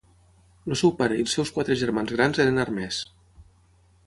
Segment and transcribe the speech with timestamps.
[0.67, 3.03] El seu pare i els seus quatre germans grans eren armers.